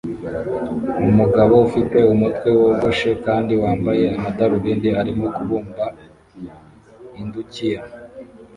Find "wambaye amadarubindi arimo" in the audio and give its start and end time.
3.61-5.25